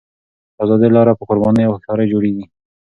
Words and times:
د 0.55 0.57
ازادۍ 0.63 0.89
لاره 0.95 1.13
په 1.19 1.23
قربانۍ 1.29 1.63
او 1.65 1.73
هوښیارۍ 1.75 2.07
جوړېږي. 2.13 2.45